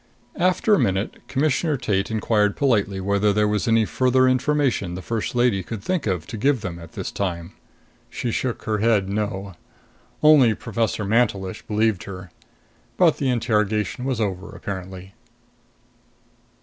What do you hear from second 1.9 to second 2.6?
inquired